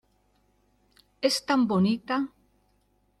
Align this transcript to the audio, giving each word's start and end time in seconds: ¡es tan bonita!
¡es 1.27 1.35
tan 1.45 1.67
bonita! 1.67 2.27